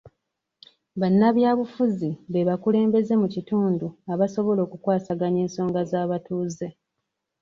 Bannabyabufuzi 1.01 2.09
be 2.31 2.41
bakulembeze 2.49 3.13
mu 3.21 3.27
kitundu 3.35 3.85
abasobola 4.13 4.59
okukwasaganya 4.67 5.39
ensonga 5.45 5.79
z'abatuuze. 5.89 6.67